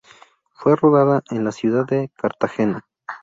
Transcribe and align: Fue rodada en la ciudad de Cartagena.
Fue 0.53 0.75
rodada 0.75 1.21
en 1.29 1.43
la 1.43 1.51
ciudad 1.51 1.85
de 1.85 2.09
Cartagena. 2.17 2.87